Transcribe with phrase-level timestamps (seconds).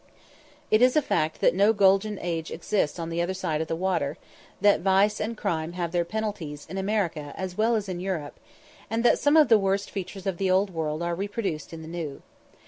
[0.71, 3.75] It is a fact that no Golden Age exists on the other side of the
[3.75, 4.17] water;
[4.59, 8.39] that vice and crime have their penalties in America as well as in Europe;
[8.89, 11.87] and that some of the worst features of the Old World are reproduced in the
[11.87, 12.23] New.